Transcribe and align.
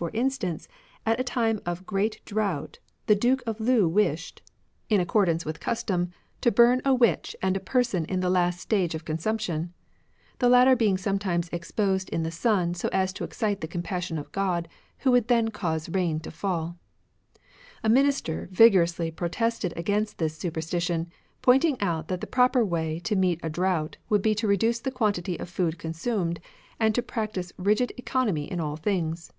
For 0.00 0.08
instance, 0.14 0.66
at 1.04 1.20
a 1.20 1.22
time 1.22 1.60
of 1.66 1.84
great 1.84 2.22
drought 2.24 2.78
the 3.04 3.14
Duke 3.14 3.42
of 3.46 3.60
Lu 3.60 3.86
wished, 3.86 4.40
37 4.88 4.88
RELIGIONS 4.88 4.88
OF 4.88 4.88
ANCIENT 4.88 4.88
CHINA 4.88 4.96
in 4.96 5.00
accordance 5.02 5.44
with 5.44 5.60
custom, 5.60 6.12
to 6.40 6.50
bum 6.50 6.80
a 6.90 6.94
witch 6.94 7.36
and 7.42 7.54
a 7.54 7.60
person 7.60 8.06
in 8.06 8.20
the 8.20 8.30
last 8.30 8.60
stage 8.60 8.94
of 8.94 9.04
consumption; 9.04 9.74
the 10.38 10.48
latter 10.48 10.74
being 10.74 10.96
sometimes 10.96 11.50
exposed 11.52 12.08
in 12.08 12.22
the 12.22 12.30
sun 12.30 12.72
so 12.72 12.88
as 12.94 13.12
to 13.12 13.24
excite 13.24 13.60
the 13.60 13.68
compassion 13.68 14.16
of 14.16 14.32
God, 14.32 14.68
who 15.00 15.10
would 15.10 15.28
then 15.28 15.50
cause 15.50 15.90
rain 15.90 16.18
to 16.20 16.30
fall. 16.30 16.78
A 17.84 17.90
Minister 17.90 18.48
vigorously 18.50 19.10
pro 19.10 19.28
tested 19.28 19.74
against 19.76 20.16
this 20.16 20.34
superstition, 20.34 21.08
pointing 21.42 21.78
out 21.82 22.08
that 22.08 22.22
the 22.22 22.26
proper 22.26 22.64
way 22.64 23.00
to 23.00 23.14
meet 23.16 23.38
a 23.42 23.50
drought 23.50 23.98
would 24.08 24.22
be 24.22 24.34
to 24.36 24.48
reduce 24.48 24.80
the 24.80 24.90
quantity 24.90 25.38
of 25.38 25.50
food 25.50 25.78
consumed, 25.78 26.40
and 26.80 26.94
to 26.94 27.02
practise 27.02 27.52
rigid 27.58 27.92
economy 27.98 28.50
in 28.50 28.60
all 28.60 28.76
things. 28.76 29.34